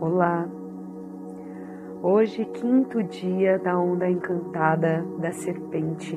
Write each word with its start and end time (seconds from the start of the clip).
Olá! 0.00 0.46
Hoje, 2.00 2.44
quinto 2.44 3.02
dia 3.02 3.58
da 3.58 3.76
onda 3.76 4.08
encantada 4.08 5.04
da 5.18 5.32
serpente, 5.32 6.16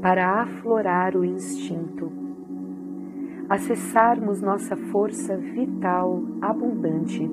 para 0.00 0.42
aflorar 0.42 1.16
o 1.16 1.24
instinto, 1.24 2.08
acessarmos 3.48 4.40
nossa 4.40 4.76
força 4.76 5.36
vital 5.36 6.22
abundante, 6.40 7.28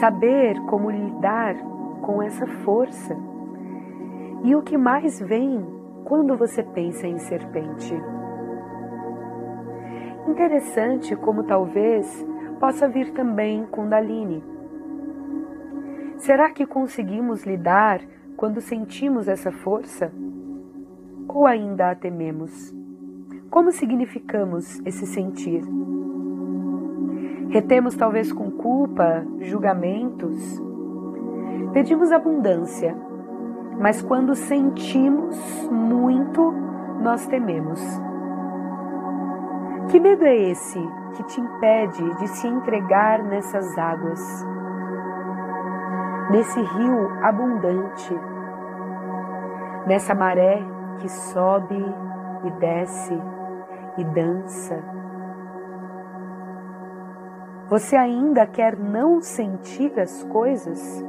saber 0.00 0.58
como 0.62 0.90
lidar 0.90 1.54
com 2.00 2.22
essa 2.22 2.46
força 2.46 3.14
e 4.42 4.56
o 4.56 4.62
que 4.62 4.78
mais 4.78 5.20
vem 5.20 5.62
quando 6.04 6.34
você 6.34 6.62
pensa 6.62 7.06
em 7.06 7.18
serpente. 7.18 7.94
Interessante 10.26 11.14
como 11.14 11.44
talvez 11.44 12.26
possa 12.58 12.88
vir 12.88 13.12
também 13.12 13.64
Kundalini. 13.66 14.42
Será 16.16 16.50
que 16.50 16.66
conseguimos 16.66 17.44
lidar 17.44 18.00
quando 18.36 18.60
sentimos 18.60 19.28
essa 19.28 19.52
força? 19.52 20.12
Ou 21.28 21.46
ainda 21.46 21.90
a 21.90 21.94
tememos? 21.94 22.74
Como 23.50 23.70
significamos 23.70 24.80
esse 24.84 25.06
sentir? 25.06 25.62
Retemos 27.50 27.94
talvez 27.96 28.32
com 28.32 28.50
culpa, 28.50 29.24
julgamentos? 29.40 30.60
Pedimos 31.72 32.10
abundância, 32.12 32.96
mas 33.80 34.02
quando 34.02 34.34
sentimos 34.34 35.36
muito, 35.70 36.52
nós 37.00 37.26
tememos. 37.26 37.80
Que 39.90 40.00
medo 40.00 40.24
é 40.24 40.36
esse 40.50 40.78
que 41.18 41.24
te 41.24 41.40
impede 41.40 42.14
de 42.14 42.28
se 42.28 42.46
entregar 42.46 43.24
nessas 43.24 43.76
águas, 43.76 44.20
nesse 46.30 46.60
rio 46.60 47.10
abundante, 47.24 48.14
nessa 49.84 50.14
maré 50.14 50.62
que 51.00 51.08
sobe 51.08 51.74
e 52.44 52.50
desce 52.52 53.20
e 53.96 54.04
dança? 54.04 54.80
Você 57.68 57.96
ainda 57.96 58.46
quer 58.46 58.78
não 58.78 59.20
sentir 59.20 59.98
as 59.98 60.22
coisas? 60.22 61.04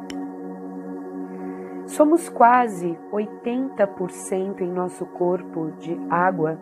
Somos 1.85 2.30
quase 2.30 2.97
80% 3.13 4.61
em 4.61 4.71
nosso 4.71 5.05
corpo 5.05 5.71
de 5.77 5.95
água 6.09 6.59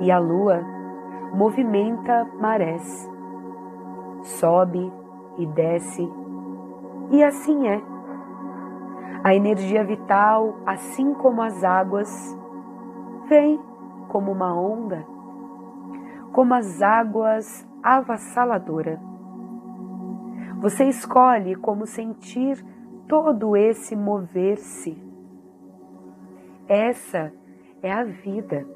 e 0.00 0.10
a 0.10 0.18
lua 0.18 0.77
movimenta 1.32 2.26
marés, 2.40 3.08
sobe 4.22 4.92
e 5.36 5.46
desce, 5.46 6.08
e 7.10 7.22
assim 7.22 7.68
é. 7.68 7.80
A 9.24 9.34
energia 9.34 9.84
vital, 9.84 10.56
assim 10.64 11.12
como 11.14 11.42
as 11.42 11.64
águas, 11.64 12.08
vem 13.28 13.60
como 14.08 14.32
uma 14.32 14.54
onda, 14.54 15.04
como 16.32 16.54
as 16.54 16.80
águas 16.80 17.68
avassaladora. 17.82 19.00
Você 20.60 20.84
escolhe 20.84 21.54
como 21.56 21.86
sentir 21.86 22.64
todo 23.08 23.56
esse 23.56 23.94
mover-se. 23.96 25.00
Essa 26.68 27.32
é 27.82 27.92
a 27.92 28.04
vida. 28.04 28.66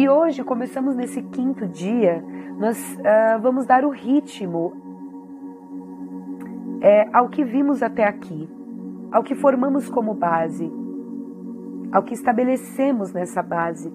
E 0.00 0.08
hoje 0.08 0.42
começamos 0.42 0.96
nesse 0.96 1.20
quinto 1.20 1.66
dia, 1.66 2.24
nós 2.58 2.78
uh, 2.94 3.38
vamos 3.42 3.66
dar 3.66 3.84
o 3.84 3.90
ritmo 3.90 4.72
é, 6.80 7.06
ao 7.12 7.28
que 7.28 7.44
vimos 7.44 7.82
até 7.82 8.04
aqui, 8.04 8.48
ao 9.12 9.22
que 9.22 9.34
formamos 9.34 9.90
como 9.90 10.14
base, 10.14 10.72
ao 11.92 12.02
que 12.02 12.14
estabelecemos 12.14 13.12
nessa 13.12 13.42
base. 13.42 13.92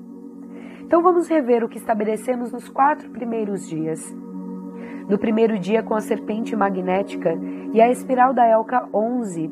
Então 0.81 1.01
vamos 1.01 1.27
rever 1.27 1.63
o 1.63 1.67
que 1.67 1.79
estabelecemos 1.79 2.51
nos 2.51 2.69
quatro 2.69 3.09
primeiros 3.09 3.67
dias. 3.67 4.16
No 5.09 5.17
primeiro 5.17 5.57
dia, 5.57 5.81
com 5.81 5.95
a 5.95 6.01
serpente 6.01 6.55
magnética 6.55 7.35
e 7.73 7.81
a 7.81 7.89
espiral 7.89 8.31
da 8.31 8.45
Elka 8.45 8.87
11, 8.93 9.51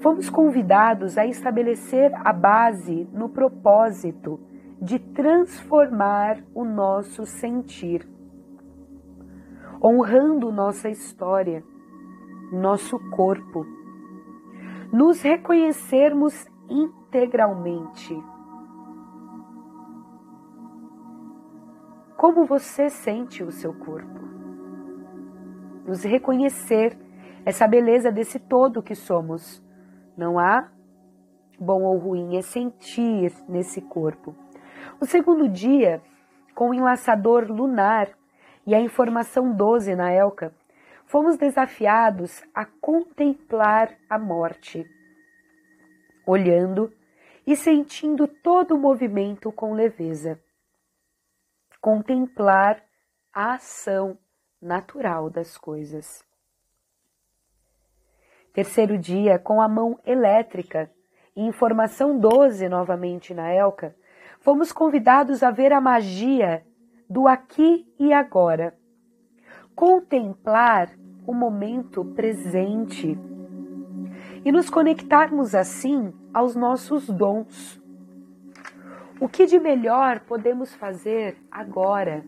fomos 0.00 0.30
convidados 0.30 1.18
a 1.18 1.26
estabelecer 1.26 2.10
a 2.24 2.32
base 2.32 3.06
no 3.12 3.28
propósito 3.28 4.40
de 4.84 4.98
transformar 4.98 6.44
o 6.54 6.62
nosso 6.62 7.24
sentir, 7.24 8.06
honrando 9.82 10.52
nossa 10.52 10.90
história, 10.90 11.64
nosso 12.52 12.98
corpo, 13.08 13.64
nos 14.92 15.22
reconhecermos 15.22 16.46
integralmente. 16.68 18.14
Como 22.14 22.44
você 22.44 22.90
sente 22.90 23.42
o 23.42 23.50
seu 23.50 23.72
corpo? 23.72 24.20
Nos 25.86 26.04
reconhecer 26.04 26.94
essa 27.46 27.66
beleza 27.66 28.12
desse 28.12 28.38
todo 28.38 28.82
que 28.82 28.94
somos. 28.94 29.64
Não 30.14 30.38
há 30.38 30.68
bom 31.58 31.84
ou 31.84 31.96
ruim, 31.96 32.36
é 32.36 32.42
sentir 32.42 33.32
nesse 33.48 33.80
corpo. 33.80 34.43
O 35.00 35.06
segundo 35.06 35.48
dia, 35.48 36.02
com 36.54 36.70
o 36.70 36.74
enlaçador 36.74 37.50
lunar 37.50 38.08
e 38.66 38.74
a 38.74 38.80
informação 38.80 39.52
12 39.52 39.94
na 39.94 40.10
Elca, 40.10 40.54
fomos 41.06 41.36
desafiados 41.36 42.42
a 42.54 42.64
contemplar 42.64 43.94
a 44.08 44.18
morte, 44.18 44.88
olhando 46.26 46.92
e 47.46 47.54
sentindo 47.56 48.26
todo 48.26 48.74
o 48.74 48.78
movimento 48.78 49.52
com 49.52 49.74
leveza. 49.74 50.40
Contemplar 51.80 52.82
a 53.32 53.54
ação 53.54 54.16
natural 54.60 55.28
das 55.28 55.58
coisas. 55.58 56.24
Terceiro 58.52 58.96
dia, 58.96 59.38
com 59.38 59.60
a 59.60 59.68
mão 59.68 59.98
elétrica 60.06 60.90
e 61.36 61.42
informação 61.42 62.18
12 62.18 62.68
novamente 62.68 63.34
na 63.34 63.50
Elca, 63.52 63.94
fomos 64.44 64.70
convidados 64.70 65.42
a 65.42 65.50
ver 65.50 65.72
a 65.72 65.80
magia 65.80 66.62
do 67.08 67.26
aqui 67.26 67.90
e 67.98 68.12
agora, 68.12 68.76
contemplar 69.74 70.90
o 71.26 71.32
momento 71.32 72.04
presente 72.04 73.18
e 74.44 74.52
nos 74.52 74.68
conectarmos 74.68 75.54
assim 75.54 76.12
aos 76.32 76.54
nossos 76.54 77.08
dons. 77.08 77.82
O 79.18 79.26
que 79.30 79.46
de 79.46 79.58
melhor 79.58 80.20
podemos 80.20 80.74
fazer 80.74 81.38
agora? 81.50 82.22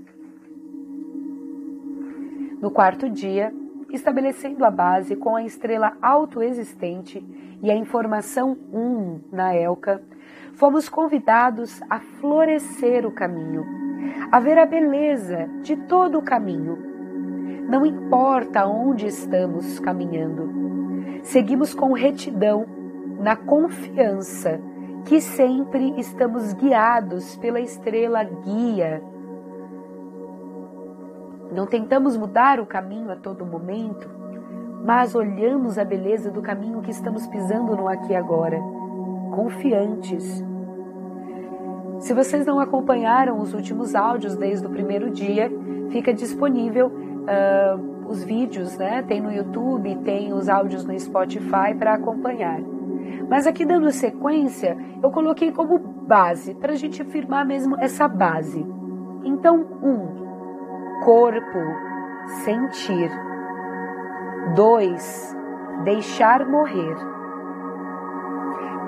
No 2.62 2.70
quarto 2.70 3.10
dia, 3.10 3.52
estabelecendo 3.90 4.64
a 4.64 4.70
base 4.70 5.16
com 5.16 5.36
a 5.36 5.44
estrela 5.44 5.94
autoexistente 6.00 7.22
e 7.62 7.70
a 7.70 7.76
informação 7.76 8.56
1 8.72 9.20
na 9.30 9.54
Elca, 9.54 10.02
fomos 10.56 10.88
convidados 10.88 11.82
a 11.88 12.00
florescer 12.00 13.06
o 13.06 13.10
caminho, 13.10 13.64
a 14.32 14.40
ver 14.40 14.58
a 14.58 14.66
beleza 14.66 15.48
de 15.62 15.76
todo 15.76 16.18
o 16.18 16.22
caminho. 16.22 16.78
Não 17.68 17.84
importa 17.84 18.66
onde 18.66 19.06
estamos 19.06 19.78
caminhando, 19.80 21.20
seguimos 21.22 21.74
com 21.74 21.92
retidão, 21.92 22.66
na 23.18 23.34
confiança 23.34 24.60
que 25.04 25.20
sempre 25.20 25.98
estamos 25.98 26.52
guiados 26.52 27.36
pela 27.36 27.60
estrela 27.60 28.22
guia. 28.22 29.02
Não 31.52 31.66
tentamos 31.66 32.16
mudar 32.16 32.60
o 32.60 32.66
caminho 32.66 33.10
a 33.10 33.16
todo 33.16 33.46
momento, 33.46 34.08
mas 34.84 35.14
olhamos 35.14 35.78
a 35.78 35.84
beleza 35.84 36.30
do 36.30 36.42
caminho 36.42 36.82
que 36.82 36.90
estamos 36.90 37.26
pisando 37.26 37.76
no 37.76 37.88
aqui 37.88 38.12
e 38.12 38.16
agora 38.16 38.60
confiantes. 39.36 40.42
Se 41.98 42.14
vocês 42.14 42.46
não 42.46 42.58
acompanharam 42.58 43.38
os 43.38 43.52
últimos 43.52 43.94
áudios 43.94 44.34
desde 44.34 44.66
o 44.66 44.70
primeiro 44.70 45.10
dia, 45.10 45.52
fica 45.90 46.12
disponível 46.12 46.86
uh, 46.88 48.08
os 48.08 48.24
vídeos, 48.24 48.78
né? 48.78 49.02
Tem 49.02 49.20
no 49.20 49.30
YouTube, 49.30 49.94
tem 49.96 50.32
os 50.32 50.48
áudios 50.48 50.86
no 50.86 50.98
Spotify 50.98 51.74
para 51.78 51.94
acompanhar. 51.94 52.60
Mas 53.28 53.46
aqui 53.46 53.66
dando 53.66 53.90
sequência, 53.90 54.74
eu 55.02 55.10
coloquei 55.10 55.52
como 55.52 55.78
base, 55.78 56.54
para 56.54 56.72
a 56.72 56.76
gente 56.76 57.02
afirmar 57.02 57.44
mesmo 57.44 57.76
essa 57.78 58.08
base. 58.08 58.66
Então, 59.22 59.66
um, 59.82 61.04
corpo, 61.04 61.58
sentir. 62.44 63.10
Dois, 64.54 65.36
deixar 65.84 66.46
morrer. 66.46 67.15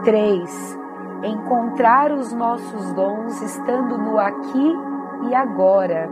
3. 0.04 0.78
Encontrar 1.24 2.12
os 2.12 2.32
nossos 2.32 2.92
dons 2.92 3.42
estando 3.42 3.98
no 3.98 4.18
aqui 4.18 4.76
e 5.28 5.34
agora. 5.34 6.08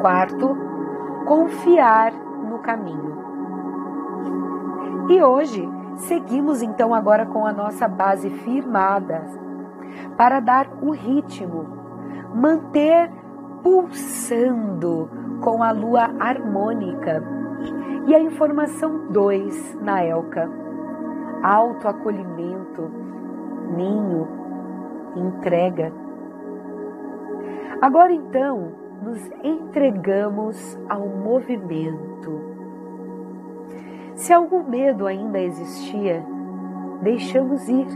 Quarto, 0.00 0.56
confiar 1.26 2.12
no 2.12 2.58
caminho. 2.60 3.12
E 5.08 5.22
hoje 5.22 5.68
seguimos 5.96 6.62
então 6.62 6.94
agora 6.94 7.26
com 7.26 7.46
a 7.46 7.52
nossa 7.52 7.86
base 7.86 8.30
firmada 8.30 9.22
para 10.16 10.40
dar 10.40 10.68
o 10.80 10.90
ritmo, 10.90 11.66
manter 12.34 13.10
pulsando 13.62 15.10
com 15.42 15.62
a 15.62 15.70
lua 15.70 16.10
harmônica. 16.18 17.22
E 18.06 18.14
a 18.14 18.20
informação 18.20 19.06
2 19.10 19.78
na 19.80 20.02
Elka: 20.02 20.61
autoacolhimento, 21.42 22.90
ninho, 23.76 24.28
entrega. 25.16 25.92
Agora 27.80 28.12
então, 28.12 28.72
nos 29.02 29.18
entregamos 29.42 30.78
ao 30.88 31.06
movimento. 31.08 32.40
Se 34.14 34.32
algum 34.32 34.62
medo 34.62 35.06
ainda 35.06 35.40
existia, 35.40 36.24
deixamos 37.02 37.68
ir, 37.68 37.88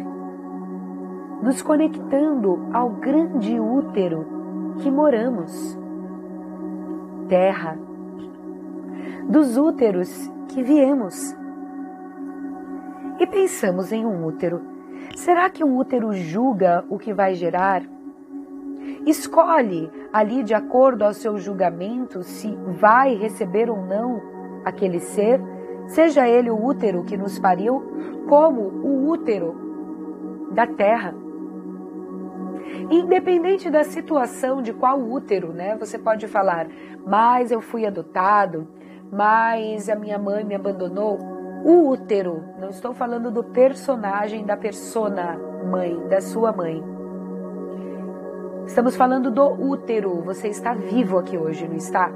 nos 1.41 1.63
conectando 1.63 2.67
ao 2.73 2.91
grande 2.91 3.61
útero 3.61 4.27
que 4.79 4.91
moramos, 4.91 5.79
terra, 7.29 7.79
dos 9.29 9.57
úteros 9.57 10.31
que 10.49 10.63
viemos. 10.63 11.37
E 13.19 13.27
pensamos 13.27 13.93
em 13.93 14.05
um 14.05 14.27
útero. 14.27 14.61
Será 15.15 15.49
que 15.49 15.65
um 15.65 15.77
útero 15.77 16.13
julga 16.13 16.85
o 16.91 16.99
que 16.99 17.15
vai 17.15 17.35
gerar? 17.35 17.83
Escolhe 19.07 19.91
ali 20.13 20.43
de 20.43 20.53
acordo 20.53 21.03
ao 21.03 21.15
seu 21.15 21.39
julgamento 21.39 22.23
se 22.23 22.55
vai 22.79 23.15
receber 23.15 23.71
ou 23.71 23.81
não 23.81 24.21
aquele 24.65 24.99
ser, 24.99 25.41
seja 25.87 26.29
ele 26.29 26.51
o 26.51 26.63
útero 26.63 27.05
que 27.05 27.17
nos 27.17 27.39
pariu, 27.39 27.83
como 28.29 28.61
o 28.61 29.09
útero 29.09 30.49
da 30.53 30.67
terra. 30.67 31.15
Independente 32.91 33.71
da 33.71 33.85
situação 33.85 34.61
de 34.61 34.73
qual 34.73 35.01
útero, 35.01 35.53
né? 35.53 35.77
Você 35.77 35.99
pode 35.99 36.27
falar, 36.27 36.67
mas 37.07 37.51
eu 37.51 37.61
fui 37.61 37.87
adotado, 37.87 38.69
mas 39.11 39.89
a 39.89 39.95
minha 39.95 40.19
mãe 40.19 40.45
me 40.45 40.55
abandonou. 40.55 41.36
O 41.69 41.89
útero, 41.89 42.45
não 42.61 42.71
estou 42.71 42.95
falando 42.95 43.29
do 43.29 43.43
personagem 43.43 44.47
da 44.47 44.57
persona 44.57 45.37
mãe, 45.69 45.99
da 46.07 46.21
sua 46.21 46.53
mãe. 46.53 46.81
Estamos 48.69 48.95
falando 48.95 49.33
do 49.33 49.45
útero. 49.45 50.23
Você 50.23 50.47
está 50.47 50.75
vivo 50.75 51.19
aqui 51.19 51.37
hoje, 51.37 51.67
não 51.67 51.75
está? 51.75 52.09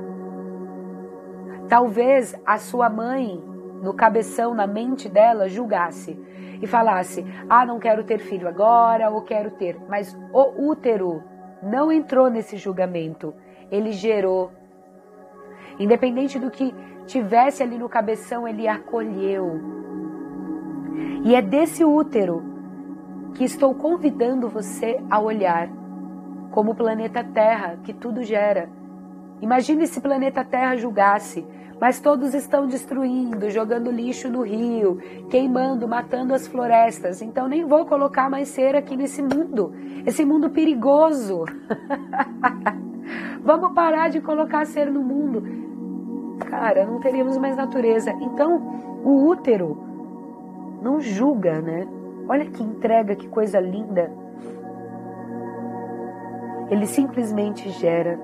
Talvez 1.68 2.40
a 2.46 2.58
sua 2.58 2.88
mãe, 2.88 3.42
no 3.82 3.92
cabeção, 3.92 4.54
na 4.54 4.68
mente 4.68 5.08
dela, 5.08 5.48
julgasse 5.48 6.16
e 6.62 6.66
falasse: 6.68 7.26
Ah, 7.48 7.66
não 7.66 7.80
quero 7.80 8.04
ter 8.04 8.20
filho 8.20 8.46
agora, 8.46 9.10
ou 9.10 9.22
quero 9.22 9.50
ter. 9.50 9.76
Mas 9.88 10.16
o 10.32 10.70
útero 10.70 11.24
não 11.60 11.90
entrou 11.90 12.30
nesse 12.30 12.56
julgamento. 12.56 13.34
Ele 13.68 13.90
gerou. 13.90 14.52
Independente 15.76 16.38
do 16.38 16.52
que 16.52 16.72
tivesse 17.10 17.62
ali 17.62 17.76
no 17.76 17.88
cabeção, 17.88 18.46
ele 18.46 18.68
acolheu. 18.68 19.60
E 21.24 21.34
é 21.34 21.42
desse 21.42 21.84
útero 21.84 22.42
que 23.34 23.44
estou 23.44 23.74
convidando 23.74 24.48
você 24.48 25.00
a 25.10 25.20
olhar 25.20 25.68
como 26.52 26.72
o 26.72 26.74
planeta 26.74 27.22
Terra, 27.22 27.78
que 27.82 27.92
tudo 27.92 28.22
gera. 28.22 28.68
Imagine 29.40 29.86
se 29.86 30.00
planeta 30.00 30.44
Terra 30.44 30.76
julgasse, 30.76 31.46
mas 31.80 32.00
todos 32.00 32.34
estão 32.34 32.66
destruindo, 32.66 33.50
jogando 33.50 33.90
lixo 33.90 34.28
no 34.28 34.42
rio, 34.42 34.98
queimando, 35.30 35.88
matando 35.88 36.34
as 36.34 36.46
florestas. 36.46 37.22
Então 37.22 37.48
nem 37.48 37.64
vou 37.64 37.86
colocar 37.86 38.30
mais 38.30 38.48
ser 38.48 38.76
aqui 38.76 38.96
nesse 38.96 39.22
mundo, 39.22 39.72
esse 40.06 40.24
mundo 40.24 40.50
perigoso. 40.50 41.44
Vamos 43.42 43.72
parar 43.72 44.10
de 44.10 44.20
colocar 44.20 44.64
ser 44.66 44.90
no 44.90 45.02
mundo. 45.02 45.69
Cara, 46.50 46.84
não 46.84 46.98
teríamos 46.98 47.38
mais 47.38 47.56
natureza. 47.56 48.10
Então, 48.20 48.56
o 49.04 49.24
útero 49.28 49.78
não 50.82 51.00
julga, 51.00 51.60
né? 51.60 51.86
Olha 52.28 52.44
que 52.44 52.60
entrega, 52.60 53.14
que 53.14 53.28
coisa 53.28 53.60
linda. 53.60 54.12
Ele 56.68 56.86
simplesmente 56.86 57.70
gera, 57.70 58.18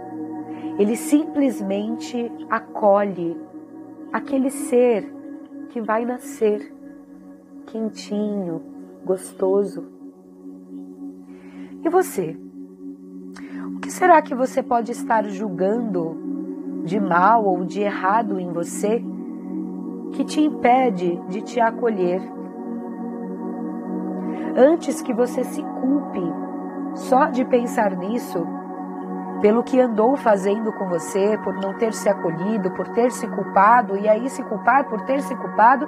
ele 0.76 0.96
simplesmente 0.96 2.30
acolhe 2.50 3.40
aquele 4.12 4.50
ser 4.50 5.12
que 5.70 5.80
vai 5.80 6.04
nascer 6.04 6.74
quentinho, 7.66 8.62
gostoso. 9.04 9.86
E 11.84 11.88
você? 11.88 12.36
O 13.76 13.80
que 13.80 13.90
será 13.90 14.20
que 14.20 14.34
você 14.34 14.62
pode 14.62 14.90
estar 14.90 15.24
julgando 15.28 16.25
de 16.86 17.00
mal 17.00 17.44
ou 17.44 17.64
de 17.64 17.82
errado 17.82 18.38
em 18.38 18.50
você 18.52 19.04
que 20.12 20.24
te 20.24 20.40
impede 20.40 21.20
de 21.28 21.42
te 21.42 21.60
acolher? 21.60 22.22
Antes 24.56 25.02
que 25.02 25.12
você 25.12 25.44
se 25.44 25.62
culpe 25.62 26.22
só 26.94 27.26
de 27.26 27.44
pensar 27.44 27.94
nisso, 27.96 28.46
pelo 29.42 29.62
que 29.62 29.78
andou 29.78 30.16
fazendo 30.16 30.72
com 30.72 30.88
você, 30.88 31.36
por 31.44 31.54
não 31.56 31.74
ter 31.74 31.92
se 31.92 32.08
acolhido, 32.08 32.70
por 32.70 32.88
ter 32.88 33.10
se 33.10 33.26
culpado, 33.26 33.98
e 33.98 34.08
aí 34.08 34.30
se 34.30 34.42
culpar 34.44 34.88
por 34.88 35.02
ter 35.02 35.20
se 35.20 35.34
culpado, 35.36 35.86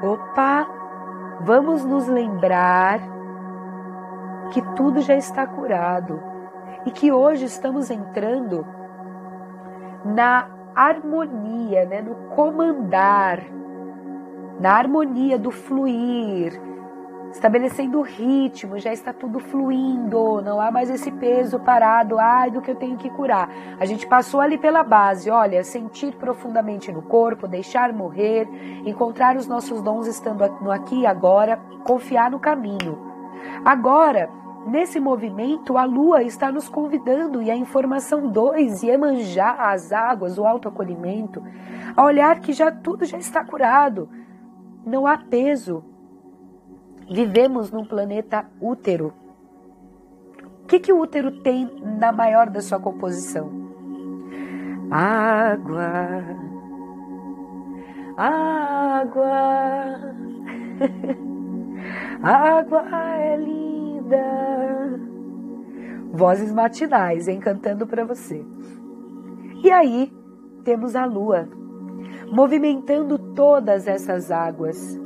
opa, 0.00 0.68
vamos 1.40 1.84
nos 1.84 2.06
lembrar 2.06 3.00
que 4.50 4.62
tudo 4.76 5.00
já 5.00 5.16
está 5.16 5.46
curado 5.46 6.22
e 6.86 6.90
que 6.90 7.10
hoje 7.10 7.46
estamos 7.46 7.90
entrando 7.90 8.64
na 10.04 10.48
harmonia, 10.74 11.84
né, 11.86 12.02
no 12.02 12.14
comandar, 12.34 13.40
na 14.60 14.72
harmonia 14.72 15.38
do 15.38 15.50
fluir, 15.50 16.60
estabelecendo 17.32 17.98
o 17.98 18.02
ritmo, 18.02 18.78
já 18.78 18.92
está 18.92 19.12
tudo 19.12 19.40
fluindo, 19.40 20.40
não 20.42 20.60
há 20.60 20.70
mais 20.70 20.88
esse 20.88 21.10
peso 21.10 21.58
parado, 21.58 22.18
ai, 22.18 22.50
do 22.50 22.60
que 22.62 22.70
eu 22.70 22.76
tenho 22.76 22.96
que 22.96 23.10
curar. 23.10 23.48
A 23.78 23.84
gente 23.84 24.06
passou 24.06 24.40
ali 24.40 24.56
pela 24.56 24.84
base, 24.84 25.28
olha, 25.30 25.64
sentir 25.64 26.14
profundamente 26.14 26.92
no 26.92 27.02
corpo, 27.02 27.48
deixar 27.48 27.92
morrer, 27.92 28.48
encontrar 28.84 29.36
os 29.36 29.48
nossos 29.48 29.82
dons 29.82 30.06
estando 30.06 30.46
no 30.60 30.70
aqui 30.70 31.00
e 31.00 31.06
agora, 31.06 31.56
confiar 31.84 32.30
no 32.30 32.38
caminho. 32.38 32.98
Agora, 33.64 34.30
nesse 34.66 35.00
movimento, 35.00 35.76
a 35.76 35.84
lua 35.84 36.22
está 36.22 36.50
nos 36.50 36.68
convidando 36.68 37.42
e 37.42 37.50
a 37.50 37.56
informação 37.56 38.28
2, 38.28 38.82
Iemanjá, 38.82 39.52
as 39.70 39.92
águas, 39.92 40.38
o 40.38 40.46
autoacolhimento, 40.46 41.42
a 41.96 42.04
olhar 42.04 42.40
que 42.40 42.52
já 42.52 42.70
tudo 42.70 43.04
já 43.04 43.18
está 43.18 43.44
curado. 43.44 44.08
Não 44.84 45.06
há 45.06 45.16
peso, 45.16 45.84
Vivemos 47.10 47.70
num 47.70 47.84
planeta 47.84 48.46
útero. 48.60 49.12
O 50.62 50.66
que, 50.66 50.80
que 50.80 50.92
o 50.92 51.00
útero 51.00 51.42
tem 51.42 51.70
na 52.00 52.10
maior 52.10 52.48
da 52.48 52.62
sua 52.62 52.80
composição? 52.80 53.50
Água. 54.90 56.24
Água. 58.16 59.26
água 62.22 62.84
é 63.20 63.36
linda. 63.36 63.63
Vozes 66.12 66.52
matinais 66.52 67.28
encantando 67.28 67.86
para 67.86 68.04
você. 68.04 68.44
E 69.62 69.70
aí 69.70 70.12
temos 70.64 70.94
a 70.94 71.04
lua 71.04 71.48
movimentando 72.30 73.18
todas 73.34 73.86
essas 73.86 74.30
águas 74.30 74.98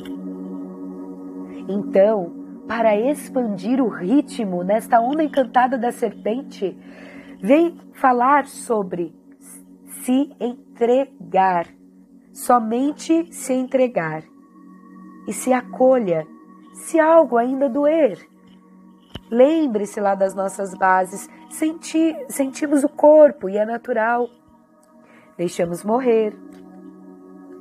então, 1.68 2.32
para 2.66 2.96
expandir 2.96 3.80
o 3.82 3.88
ritmo 3.88 4.64
nesta 4.64 5.00
onda 5.00 5.22
encantada 5.22 5.76
da 5.76 5.92
serpente, 5.92 6.76
vem 7.42 7.78
falar 7.92 8.46
sobre 8.46 9.14
se 9.84 10.34
entregar, 10.40 11.66
somente 12.32 13.30
se 13.30 13.52
entregar. 13.52 14.22
E 15.26 15.32
se 15.34 15.52
acolha, 15.52 16.26
se 16.72 16.98
algo 16.98 17.36
ainda 17.36 17.68
doer. 17.68 18.18
Lembre-se 19.30 20.00
lá 20.00 20.14
das 20.14 20.35
nossas 20.35 20.75
bases, 20.75 21.28
senti, 21.50 22.16
sentimos 22.28 22.85
o 22.85 22.88
corpo 22.88 23.49
e 23.49 23.56
é 23.56 23.64
natural. 23.64 24.28
Deixamos 25.37 25.85
morrer. 25.85 26.37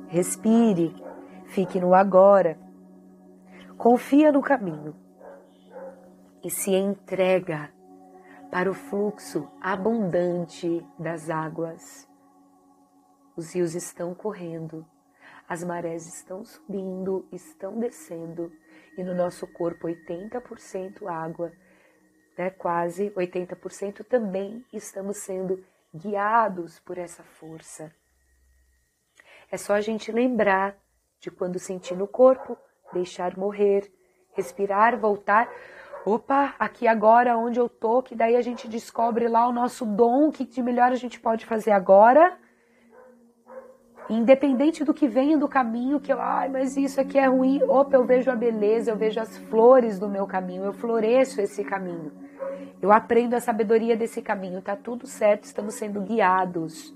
Respire, 0.08 0.94
fique 1.46 1.78
no 1.78 1.94
agora 1.94 2.58
confia 3.78 4.32
no 4.32 4.42
caminho 4.42 4.92
e 6.42 6.50
se 6.50 6.72
entrega 6.74 7.72
para 8.50 8.68
o 8.68 8.74
fluxo 8.74 9.48
abundante 9.60 10.84
das 10.98 11.30
águas. 11.30 12.08
Os 13.36 13.54
rios 13.54 13.76
estão 13.76 14.14
correndo, 14.14 14.84
as 15.48 15.62
marés 15.62 16.08
estão 16.08 16.44
subindo, 16.44 17.24
estão 17.30 17.78
descendo, 17.78 18.50
e 18.98 19.04
no 19.04 19.14
nosso 19.14 19.46
corpo 19.46 19.86
80% 19.86 21.06
água, 21.06 21.52
né, 22.36 22.50
quase 22.50 23.10
80% 23.10 24.04
também 24.04 24.64
estamos 24.72 25.18
sendo 25.18 25.64
guiados 25.94 26.80
por 26.80 26.98
essa 26.98 27.22
força. 27.22 27.94
É 29.50 29.56
só 29.56 29.74
a 29.74 29.80
gente 29.80 30.10
lembrar 30.10 30.76
de 31.20 31.30
quando 31.30 31.60
sentir 31.60 31.96
no 31.96 32.08
corpo, 32.08 32.58
deixar 32.92 33.36
morrer, 33.36 33.88
respirar, 34.32 34.98
voltar. 34.98 35.48
Opa, 36.04 36.56
aqui 36.58 36.88
agora 36.88 37.38
onde 37.38 37.60
eu 37.60 37.68
tô, 37.68 38.02
que 38.02 38.16
daí 38.16 38.34
a 38.34 38.42
gente 38.42 38.66
descobre 38.66 39.28
lá 39.28 39.46
o 39.46 39.52
nosso 39.52 39.86
dom, 39.86 40.28
o 40.28 40.32
que 40.32 40.44
de 40.44 40.60
melhor 40.60 40.90
a 40.90 40.96
gente 40.96 41.20
pode 41.20 41.46
fazer 41.46 41.70
agora 41.70 42.36
Independente 44.08 44.84
do 44.84 44.94
que 44.94 45.06
venha 45.06 45.36
do 45.36 45.46
caminho, 45.46 46.00
que 46.00 46.12
eu, 46.12 46.20
ai, 46.20 46.48
mas 46.48 46.76
isso 46.76 47.00
aqui 47.00 47.18
é 47.18 47.26
ruim. 47.26 47.62
Opa, 47.64 47.96
eu 47.96 48.04
vejo 48.04 48.30
a 48.30 48.34
beleza, 48.34 48.90
eu 48.90 48.96
vejo 48.96 49.20
as 49.20 49.36
flores 49.36 49.98
do 49.98 50.08
meu 50.08 50.26
caminho, 50.26 50.64
eu 50.64 50.72
floresço 50.72 51.40
esse 51.40 51.62
caminho. 51.62 52.10
Eu 52.80 52.90
aprendo 52.90 53.34
a 53.34 53.40
sabedoria 53.40 53.96
desse 53.96 54.22
caminho, 54.22 54.62
tá 54.62 54.74
tudo 54.76 55.06
certo, 55.06 55.44
estamos 55.44 55.74
sendo 55.74 56.00
guiados. 56.00 56.94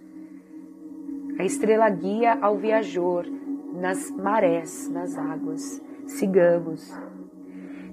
A 1.38 1.45
estrela 1.45 1.88
guia 1.90 2.38
ao 2.40 2.57
viajor 2.57 3.26
nas 3.75 4.11
marés, 4.11 4.88
nas 4.90 5.16
águas. 5.19 5.83
Sigamos. 6.07 6.92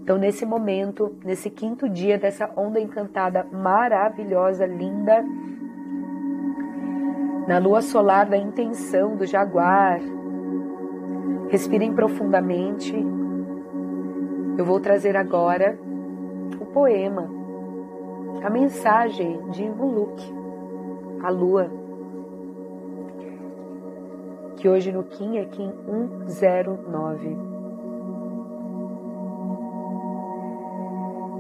Então, 0.02 0.18
nesse 0.18 0.46
momento, 0.46 1.16
nesse 1.24 1.50
quinto 1.50 1.88
dia 1.88 2.18
dessa 2.18 2.52
onda 2.56 2.80
encantada 2.80 3.44
maravilhosa, 3.44 4.66
linda, 4.66 5.24
na 7.50 7.58
lua 7.58 7.82
solar 7.82 8.28
da 8.28 8.38
intenção 8.38 9.16
do 9.16 9.26
jaguar. 9.26 10.00
Respirem 11.50 11.92
profundamente. 11.96 12.96
Eu 14.56 14.64
vou 14.64 14.80
trazer 14.80 15.18
agora 15.18 15.76
o 16.62 16.66
poema, 16.68 17.28
a 18.44 18.52
mensagem 18.52 19.42
de 19.50 19.68
Muluk, 19.68 20.22
a 21.24 21.32
lua, 21.32 21.72
que 24.58 24.70
hoje 24.70 24.92
no 24.92 25.04
Kim 25.06 25.38
é 25.38 25.46
Kim 25.46 25.74
109. 26.28 27.36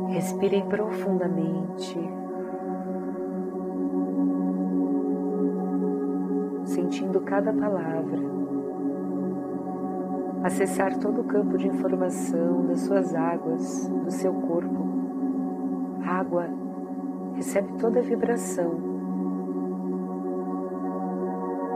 Respirem 0.07 0.65
profundamente. 0.65 1.99
Sentindo 6.89 7.21
cada 7.21 7.53
palavra, 7.53 8.19
acessar 10.43 10.97
todo 10.97 11.21
o 11.21 11.23
campo 11.23 11.55
de 11.55 11.67
informação 11.67 12.65
das 12.65 12.79
suas 12.81 13.13
águas, 13.13 13.87
do 13.87 14.09
seu 14.09 14.33
corpo. 14.33 14.89
água 16.03 16.49
recebe 17.35 17.73
toda 17.73 17.99
a 17.99 18.01
vibração. 18.01 18.71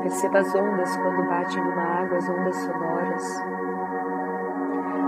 Perceba 0.01 0.39
as 0.39 0.55
ondas 0.55 0.97
quando 0.97 1.29
batem 1.29 1.63
numa 1.63 1.83
água, 1.83 2.17
as 2.17 2.29
ondas 2.29 2.55
sonoras. 2.55 3.43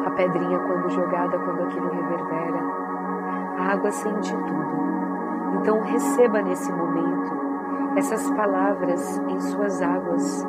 A 0.06 0.12
pedrinha 0.12 0.60
quando 0.60 0.90
jogada, 0.90 1.40
quando 1.40 1.64
aquilo 1.64 1.90
reverbera. 1.90 2.60
A 3.58 3.74
água 3.74 3.90
sente 3.90 4.32
tudo. 4.32 5.60
Então 5.60 5.82
receba 5.82 6.44
nesse 6.44 6.72
momento 6.72 7.45
essas 7.96 8.30
palavras 8.32 9.18
em 9.30 9.40
suas 9.40 9.82
águas. 9.82 10.46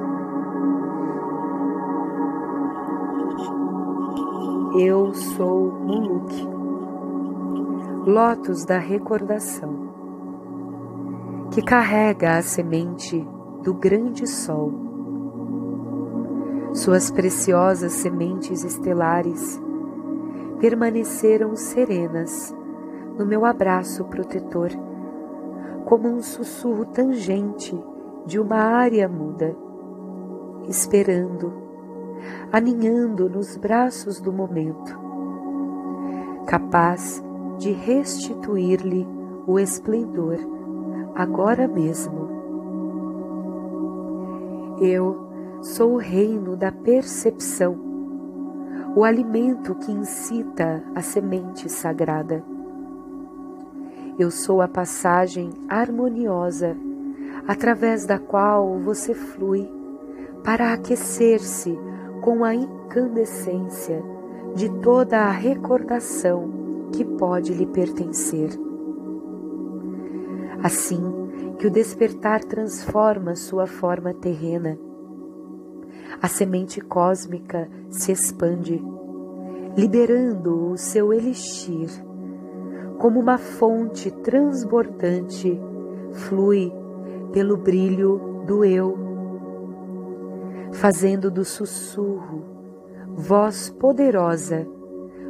Eu 4.79 5.15
sou 5.15 5.71
Muluk, 5.71 6.49
lótus 8.05 8.65
da 8.65 8.79
recordação, 8.79 9.89
que 11.53 11.63
carrega 11.63 12.37
a 12.37 12.43
semente 12.43 13.27
do 13.63 13.73
grande 13.73 14.27
sol. 14.27 14.73
Suas 16.75 17.11
preciosas 17.11 17.93
sementes 17.93 18.65
estelares 18.65 19.63
permaneceram 20.61 21.57
serenas 21.57 22.55
no 23.17 23.25
meu 23.25 23.47
abraço 23.47 24.05
protetor 24.05 24.71
como 25.87 26.09
um 26.09 26.21
sussurro 26.21 26.85
tangente 26.85 27.81
de 28.27 28.41
uma 28.41 28.57
área 28.57 29.09
muda, 29.09 29.57
esperando, 30.69 31.53
aninhando 32.53 33.31
nos 33.31 33.57
braços 33.57 34.21
do 34.21 34.33
momento, 34.33 34.99
capaz 36.45 37.25
de 37.57 37.71
restituir-lhe 37.71 39.07
o 39.47 39.61
esplendor 39.61 40.39
agora 41.15 41.69
mesmo. 41.69 42.29
Eu 44.81 45.29
sou 45.63 45.95
o 45.95 45.99
reino 45.99 46.57
da 46.57 46.73
percepção, 46.73 47.79
o 48.97 49.05
alimento 49.05 49.77
que 49.77 49.93
incita 49.93 50.83
a 50.97 51.01
semente 51.01 51.71
sagrada 51.71 52.56
eu 54.19 54.31
sou 54.31 54.63
a 54.63 54.69
passagem 54.69 55.51
harmoniosa 55.69 56.75
através 57.47 58.07
da 58.07 58.19
qual 58.19 58.79
você 58.79 59.15
flui 59.15 59.71
para 60.43 60.73
aquecer-se 60.73 61.79
com 62.23 62.43
a 62.43 62.55
incandescência 62.55 64.03
de 64.55 64.71
toda 64.81 65.19
a 65.19 65.31
recordação 65.31 66.89
que 66.93 67.05
pode 67.05 67.53
lhe 67.53 67.67
pertencer. 67.67 68.51
Assim 70.63 71.03
que 71.59 71.67
o 71.67 71.71
despertar 71.71 72.43
transforma 72.43 73.35
sua 73.35 73.67
forma 73.67 74.15
terrena, 74.15 74.79
a 76.23 76.29
semente 76.29 76.81
cósmica 76.81 77.69
se 77.91 78.13
expande, 78.13 78.83
liberando 79.77 80.71
o 80.71 80.79
seu 80.79 81.13
elixir 81.13 82.06
como 82.99 83.21
uma 83.21 83.39
fonte 83.39 84.11
transbordante, 84.11 85.61
flui 86.13 86.73
pelo 87.33 87.57
brilho 87.57 88.45
do 88.47 88.65
eu, 88.65 88.99
fazendo 90.73 91.31
do 91.31 91.45
sussurro 91.45 92.57
voz 93.17 93.71
poderosa 93.71 94.69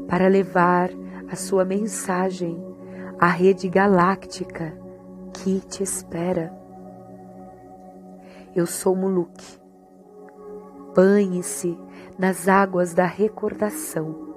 para 0.08 0.26
levar 0.26 0.90
a 1.30 1.37
sua 1.37 1.64
mensagem 1.64 2.61
à 3.18 3.28
rede 3.28 3.68
galáctica 3.68 4.76
que 5.32 5.61
te 5.61 5.85
espera. 5.85 6.52
Eu 8.54 8.66
sou 8.66 8.96
Muluk. 8.96 9.40
Banhe-se 10.94 11.78
nas 12.18 12.49
águas 12.49 12.92
da 12.92 13.04
recordação 13.04 14.36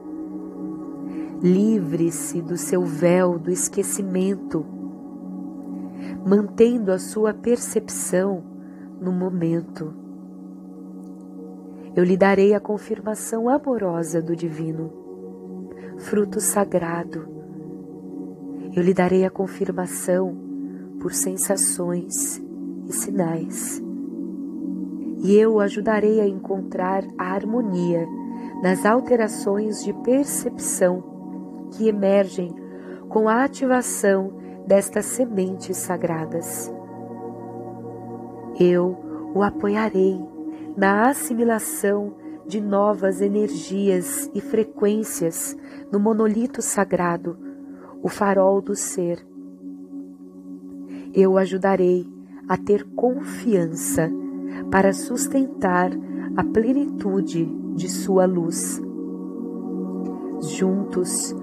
Livre-se 1.42 2.42
do 2.42 2.58
seu 2.58 2.84
véu 2.84 3.40
do 3.40 3.50
esquecimento, 3.50 4.66
mantendo 6.28 6.92
a 6.92 7.00
sua 7.00 7.34
percepção 7.34 8.44
no 9.00 9.14
momento. 9.14 9.94
Eu 11.96 12.04
lhe 12.04 12.18
darei 12.18 12.54
a 12.54 12.60
confirmação 12.60 13.48
amorosa 13.48 14.22
do 14.22 14.36
divino, 14.36 14.92
fruto 16.00 16.42
sagrado. 16.42 17.26
Eu 18.76 18.84
lhe 18.84 18.94
darei 18.94 19.24
a 19.24 19.30
confirmação 19.30 20.36
por 21.00 21.14
sensações 21.14 22.44
e 22.86 22.92
sinais. 22.92 23.82
E 25.24 25.38
eu 25.38 25.54
o 25.54 25.60
ajudarei 25.62 26.20
a 26.20 26.28
encontrar 26.28 27.02
a 27.18 27.34
harmonia 27.34 28.06
nas 28.62 28.86
alterações 28.86 29.82
de 29.82 29.94
percepção 30.04 31.18
que 31.72 31.88
emergem 31.88 32.54
com 33.08 33.28
a 33.28 33.44
ativação 33.44 34.34
destas 34.68 35.06
sementes 35.06 35.78
sagradas. 35.78 36.72
Eu 38.60 38.98
o 39.34 39.42
apoiarei 39.42 40.20
na 40.76 41.10
assimilação 41.10 42.16
de 42.48 42.60
novas 42.60 43.22
energias 43.22 44.30
e 44.34 44.42
frequências 44.42 45.56
no 45.92 46.00
monolito 46.00 46.62
sagrado, 46.62 47.38
o 48.02 48.10
farol 48.10 48.62
do 48.62 48.76
ser. 48.76 49.26
Eu 51.14 51.34
o 51.34 51.38
ajudarei 51.38 52.08
a 52.48 52.58
ter 52.58 52.84
confiança 52.96 54.12
para 54.72 54.94
sustentar 54.94 55.92
a 56.36 56.44
plenitude 56.44 57.46
de 57.76 57.90
sua 57.90 58.26
luz. 58.26 58.82
Juntos 60.42 61.36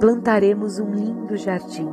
plantaremos 0.00 0.78
um 0.78 0.90
lindo 0.90 1.36
jardim, 1.36 1.86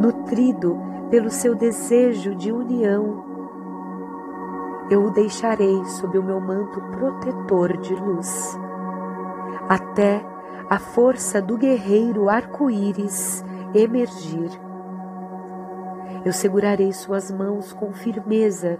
nutrido 0.00 0.78
pelo 1.10 1.28
seu 1.28 1.56
desejo 1.56 2.32
de 2.36 2.52
união. 2.52 3.28
eu 4.88 5.04
o 5.04 5.10
deixarei 5.10 5.84
sob 5.84 6.16
o 6.16 6.22
meu 6.22 6.40
manto 6.40 6.80
protetor 6.92 7.76
de 7.76 7.92
luz, 7.94 8.56
até 9.68 10.24
a 10.68 10.78
força 10.78 11.42
do 11.42 11.58
guerreiro 11.58 12.28
arco-íris 12.28 13.44
emergir. 13.74 14.50
Eu 16.24 16.32
segurarei 16.32 16.92
suas 16.92 17.32
mãos 17.32 17.72
com 17.72 17.92
firmeza, 17.92 18.78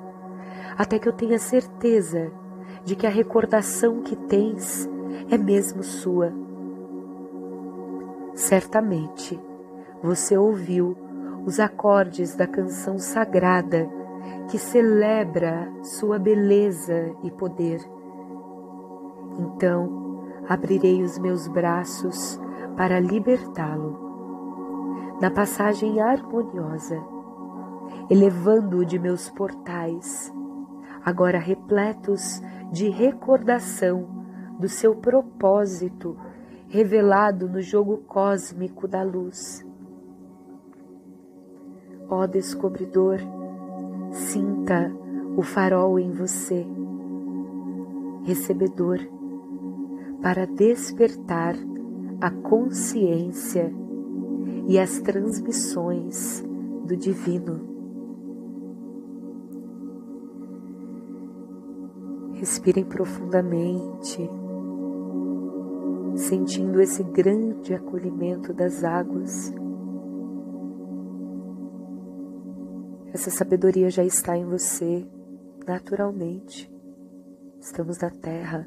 até 0.78 0.96
que 0.98 1.08
eu 1.08 1.12
tenha 1.12 1.38
certeza 1.40 2.30
de 2.84 2.94
que 2.94 3.06
a 3.06 3.10
recordação 3.10 4.00
que 4.00 4.14
tens 4.14 4.88
é 5.28 5.36
mesmo 5.36 5.82
sua. 5.82 6.49
Certamente 8.40 9.38
você 10.02 10.34
ouviu 10.34 10.96
os 11.44 11.60
acordes 11.60 12.34
da 12.34 12.46
canção 12.46 12.98
sagrada 12.98 13.86
que 14.48 14.58
celebra 14.58 15.70
sua 15.82 16.18
beleza 16.18 17.14
e 17.22 17.30
poder. 17.30 17.80
Então 19.38 20.24
abrirei 20.48 21.02
os 21.02 21.18
meus 21.18 21.46
braços 21.48 22.40
para 22.78 22.98
libertá-lo. 22.98 25.18
Na 25.20 25.30
passagem 25.30 26.00
harmoniosa, 26.00 26.98
elevando-o 28.08 28.86
de 28.86 28.98
meus 28.98 29.28
portais, 29.28 30.32
agora 31.04 31.38
repletos 31.38 32.40
de 32.72 32.88
recordação 32.88 34.08
do 34.58 34.68
seu 34.68 34.94
propósito 34.94 36.16
revelado 36.70 37.48
no 37.48 37.60
jogo 37.60 37.98
cósmico 38.06 38.86
da 38.86 39.02
luz. 39.02 39.66
Ó 42.08 42.28
descobridor, 42.28 43.18
sinta 44.12 44.92
o 45.36 45.42
farol 45.42 45.98
em 45.98 46.12
você, 46.12 46.64
recebedor, 48.22 49.00
para 50.22 50.46
despertar 50.46 51.56
a 52.20 52.30
consciência 52.30 53.72
e 54.68 54.78
as 54.78 55.00
transmissões 55.00 56.44
do 56.84 56.96
divino. 56.96 57.68
Respirem 62.34 62.84
profundamente, 62.84 64.30
sentindo 66.30 66.80
esse 66.80 67.02
grande 67.02 67.74
acolhimento 67.74 68.54
das 68.54 68.84
águas. 68.84 69.52
Essa 73.12 73.30
sabedoria 73.30 73.90
já 73.90 74.04
está 74.04 74.36
em 74.36 74.44
você 74.44 75.04
naturalmente. 75.66 76.72
Estamos 77.58 77.98
na 77.98 78.10
Terra, 78.10 78.64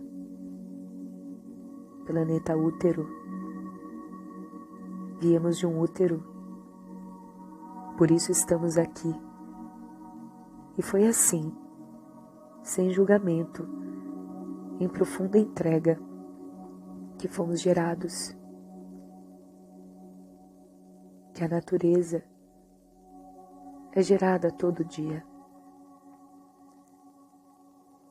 planeta 2.05 2.53
útero. 2.53 3.08
Viemos 5.22 5.58
de 5.58 5.65
um 5.65 5.79
útero, 5.79 6.22
por 7.98 8.12
isso 8.12 8.29
estamos 8.29 8.77
aqui. 8.77 9.15
E 10.77 10.82
foi 10.82 11.08
assim 11.08 11.50
sem 12.62 12.89
julgamento, 12.89 13.65
em 14.82 14.89
profunda 14.89 15.38
entrega, 15.38 15.98
que 17.24 17.27
fomos 17.30 17.62
gerados. 17.62 18.36
Que 21.34 21.42
a 21.42 21.48
natureza 21.48 22.22
é 23.94 24.01
gerada 24.01 24.51
todo 24.51 24.84
dia. 24.84 25.25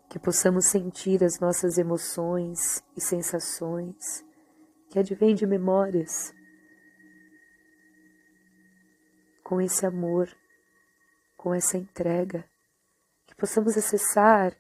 Que 0.09 0.19
possamos 0.19 0.65
sentir 0.65 1.23
as 1.23 1.39
nossas 1.39 1.77
emoções 1.77 2.83
e 2.97 3.03
sensações 3.03 4.25
que 4.89 4.99
advêm 4.99 5.35
de 5.35 5.47
memórias 5.47 6.33
com 9.45 9.61
esse 9.61 9.85
amor, 9.85 10.35
com 11.37 11.53
essa 11.53 11.77
entrega 11.77 12.49
que 13.27 13.35
possamos 13.35 13.77
acessar 13.77 14.57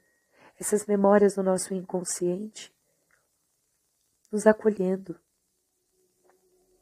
essas 0.61 0.85
memórias 0.85 1.37
do 1.37 1.43
nosso 1.43 1.73
inconsciente, 1.73 2.71
nos 4.33 4.47
acolhendo, 4.47 5.14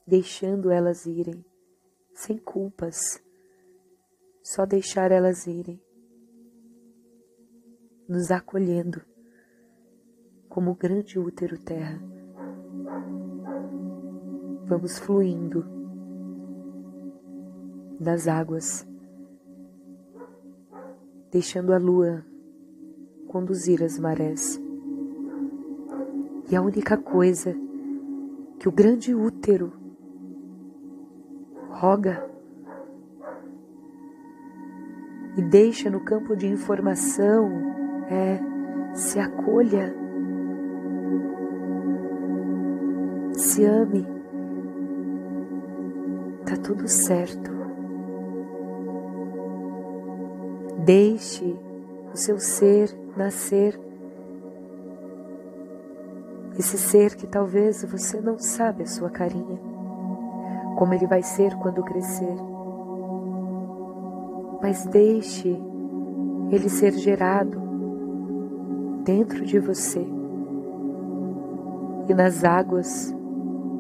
deixando 0.06 0.70
elas 0.70 1.04
irem, 1.04 1.44
sem 2.14 2.38
culpas, 2.38 3.20
só 4.42 4.64
deixar 4.64 5.10
elas 5.10 5.46
irem, 5.46 5.82
nos 8.08 8.30
acolhendo 8.30 9.04
como 10.48 10.70
o 10.70 10.76
grande 10.76 11.18
útero 11.18 11.58
terra. 11.58 12.00
Vamos 14.66 14.98
fluindo 14.98 15.64
nas 17.98 18.28
águas 18.28 18.86
deixando 21.30 21.72
a 21.72 21.78
lua 21.78 22.24
conduzir 23.28 23.82
as 23.82 23.98
marés. 23.98 24.60
E 26.50 26.56
a 26.56 26.60
única 26.60 26.96
coisa 26.96 27.54
que 28.58 28.68
o 28.68 28.72
grande 28.72 29.14
útero 29.14 29.72
roga 31.68 32.28
e 35.36 35.42
deixa 35.42 35.88
no 35.88 36.00
campo 36.00 36.34
de 36.34 36.48
informação 36.48 37.48
é 38.10 38.40
se 38.92 39.20
acolha, 39.20 39.94
se 43.32 43.64
ame, 43.64 44.04
tá 46.44 46.56
tudo 46.56 46.88
certo. 46.88 47.50
Deixe 50.84 51.56
o 52.12 52.16
seu 52.16 52.40
ser 52.40 52.92
nascer. 53.16 53.89
Esse 56.60 56.76
ser 56.76 57.16
que 57.16 57.26
talvez 57.26 57.82
você 57.90 58.20
não 58.20 58.38
sabe 58.38 58.82
a 58.82 58.86
sua 58.86 59.08
carinha, 59.08 59.58
como 60.76 60.92
ele 60.92 61.06
vai 61.06 61.22
ser 61.22 61.56
quando 61.56 61.82
crescer. 61.82 62.36
Mas 64.60 64.84
deixe 64.84 65.58
ele 66.50 66.68
ser 66.68 66.92
gerado 66.92 67.58
dentro 69.04 69.42
de 69.42 69.58
você. 69.58 70.06
E 72.06 72.12
nas 72.12 72.44
águas, 72.44 73.16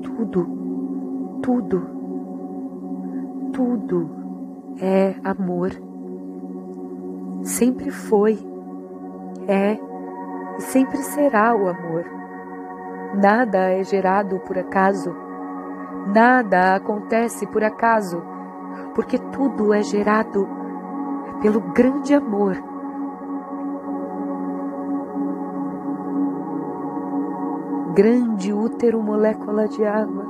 tudo, 0.02 0.46
tudo, 1.42 1.86
tudo 3.52 4.10
é 4.80 5.16
amor 5.22 5.70
sempre 7.44 7.90
foi, 7.90 8.38
é 9.46 9.78
e 10.56 10.62
sempre 10.62 10.96
será 11.02 11.54
o 11.54 11.68
amor. 11.68 12.19
Nada 13.14 13.72
é 13.72 13.82
gerado 13.82 14.38
por 14.38 14.56
acaso, 14.56 15.12
nada 16.06 16.76
acontece 16.76 17.44
por 17.46 17.64
acaso, 17.64 18.22
porque 18.94 19.18
tudo 19.18 19.74
é 19.74 19.82
gerado 19.82 20.48
pelo 21.42 21.60
grande 21.60 22.14
amor. 22.14 22.56
Grande 27.94 28.52
útero, 28.52 29.02
molécula 29.02 29.66
de 29.66 29.84
água. 29.84 30.24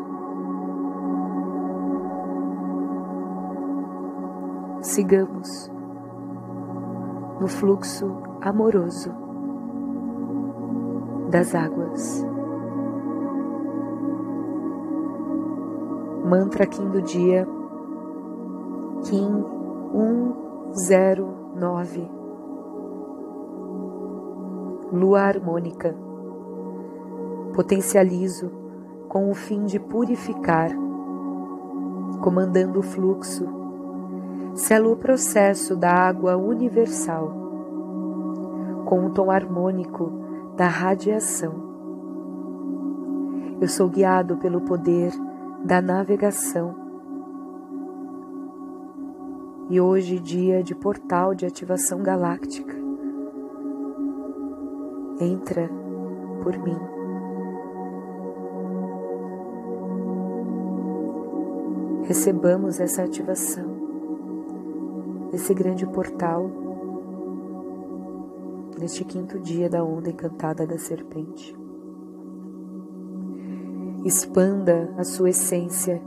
Sigamos 4.80 5.70
no 7.38 7.46
fluxo 7.46 8.22
amoroso 8.40 9.12
das 11.30 11.54
águas. 11.54 12.29
Mantra 16.30 16.64
Kim 16.64 16.88
do 16.90 17.02
dia 17.02 17.44
Kim 19.02 19.44
109 20.72 22.08
Lua 24.92 25.22
harmônica. 25.22 25.92
Potencializo 27.52 28.48
com 29.08 29.28
o 29.28 29.34
fim 29.34 29.64
de 29.64 29.80
purificar, 29.80 30.70
comandando 32.22 32.78
o 32.78 32.82
fluxo. 32.82 33.44
Selo 34.54 34.92
o 34.92 34.96
processo 34.96 35.74
da 35.74 35.90
água 35.92 36.36
universal, 36.36 37.28
com 38.84 39.06
o 39.06 39.10
tom 39.10 39.32
harmônico 39.32 40.12
da 40.56 40.68
radiação. 40.68 41.54
Eu 43.60 43.66
sou 43.66 43.88
guiado 43.88 44.36
pelo 44.36 44.60
poder 44.60 45.12
da 45.64 45.80
navegação. 45.82 46.74
E 49.68 49.80
hoje, 49.80 50.18
dia 50.18 50.62
de 50.62 50.74
portal 50.74 51.34
de 51.34 51.46
ativação 51.46 52.02
galáctica, 52.02 52.74
entra 55.20 55.70
por 56.42 56.58
mim. 56.58 56.78
Recebamos 62.04 62.80
essa 62.80 63.04
ativação, 63.04 63.68
esse 65.32 65.54
grande 65.54 65.86
portal, 65.86 66.50
neste 68.78 69.04
quinto 69.04 69.38
dia 69.38 69.68
da 69.68 69.84
onda 69.84 70.10
encantada 70.10 70.66
da 70.66 70.78
serpente. 70.78 71.59
Expanda 74.02 74.90
a 74.96 75.04
sua 75.04 75.28
essência, 75.28 76.00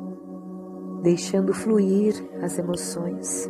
deixando 1.04 1.54
fluir 1.54 2.16
as 2.42 2.58
emoções. 2.58 3.48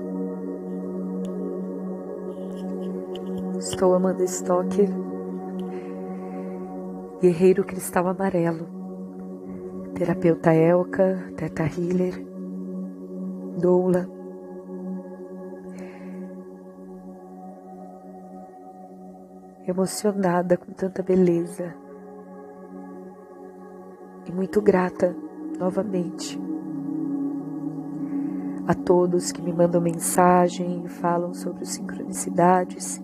Estou 3.58 3.94
Amanda 3.94 4.26
Stocker, 4.26 4.90
guerreiro 7.22 7.64
cristal 7.64 8.06
amarelo, 8.10 8.68
terapeuta 9.96 10.54
Elka, 10.54 11.24
teta 11.38 11.64
healer, 11.64 12.22
doula. 13.62 14.10
Emocionada 19.66 20.58
com 20.58 20.74
tanta 20.74 21.02
beleza 21.02 21.83
e 24.26 24.32
muito 24.32 24.62
grata 24.62 25.16
novamente 25.60 26.40
a 28.68 28.74
todos 28.74 29.32
que 29.32 29.42
me 29.42 29.52
mandam 29.52 29.82
mensagem 29.82 30.84
e 30.86 30.90
falam 30.90 31.34
sobre 31.34 31.66
sincronicidades 31.66 33.02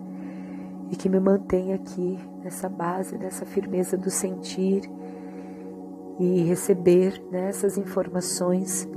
e 0.89 0.95
que 0.95 1.09
me 1.09 1.19
mantém 1.19 1.73
aqui 1.73 2.17
nessa 2.43 2.69
base, 2.69 3.17
nessa 3.17 3.45
firmeza 3.45 3.97
do 3.97 4.09
sentir 4.09 4.89
e 6.19 6.41
receber 6.43 7.21
né, 7.31 7.49
essas 7.49 7.77
informações, 7.77 8.87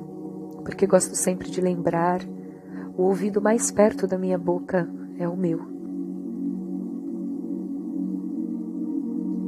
porque 0.65 0.87
gosto 0.87 1.15
sempre 1.15 1.51
de 1.51 1.61
lembrar: 1.61 2.21
o 2.97 3.03
ouvido 3.03 3.41
mais 3.41 3.71
perto 3.71 4.07
da 4.07 4.19
minha 4.19 4.39
boca 4.39 4.89
é 5.19 5.29
o 5.29 5.37
meu. 5.37 5.72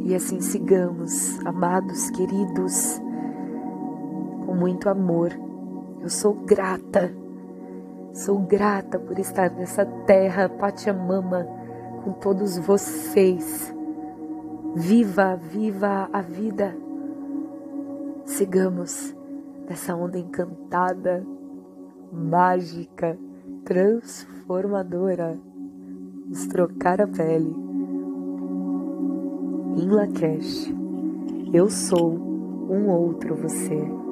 E 0.05 0.15
assim 0.15 0.39
sigamos, 0.39 1.41
amados, 1.47 2.11
queridos, 2.11 3.01
com 4.45 4.55
muito 4.55 4.91
amor. 4.91 5.33
Eu 6.03 6.11
sou 6.11 6.35
grata, 6.35 7.11
sou 8.13 8.39
grata 8.41 8.99
por 8.99 9.19
estar 9.19 9.51
nessa 9.53 9.87
terra, 10.07 10.47
Pachamama, 10.47 11.49
com 12.05 12.13
todos 12.13 12.59
vocês. 12.59 13.75
Viva, 14.77 15.37
viva 15.37 16.11
a 16.13 16.21
vida. 16.21 16.77
Sigamos 18.27 19.17
nessa 19.67 19.97
onda 19.97 20.19
encantada, 20.19 21.27
mágica, 22.13 23.19
transformadora. 23.65 25.41
Nos 26.27 26.47
trocar 26.47 27.01
a 27.01 27.07
pele. 27.07 27.64
Lakesh, 29.77 30.73
eu 31.53 31.69
sou 31.69 32.15
um 32.71 32.89
outro 32.91 33.35
você. 33.35 34.04